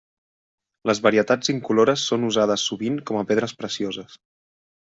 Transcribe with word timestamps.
Les 0.89 1.01
varietats 1.07 1.51
incolores 1.53 2.07
són 2.13 2.27
usades 2.31 2.65
sovint 2.71 2.99
com 3.11 3.21
a 3.21 3.25
pedres 3.33 3.57
precioses. 3.63 4.21